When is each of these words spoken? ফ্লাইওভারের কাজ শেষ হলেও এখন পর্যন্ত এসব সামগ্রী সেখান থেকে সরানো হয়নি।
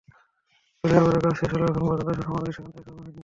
ফ্লাইওভারের 0.83 1.21
কাজ 1.23 1.33
শেষ 1.39 1.49
হলেও 1.53 1.69
এখন 1.71 1.83
পর্যন্ত 1.83 2.09
এসব 2.11 2.23
সামগ্রী 2.27 2.51
সেখান 2.51 2.71
থেকে 2.71 2.83
সরানো 2.85 3.01
হয়নি। 3.01 3.19